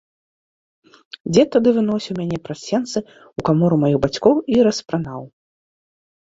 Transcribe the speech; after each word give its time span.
Дзед 1.33 1.47
тады 1.55 1.69
выносіў 1.75 2.13
мяне 2.21 2.37
праз 2.47 2.59
сенцы 2.69 2.95
ў 2.95 3.39
камору 3.51 3.75
маіх 3.85 3.97
бацькоў 4.07 4.35
і 4.55 4.59
распранаў. 4.71 5.21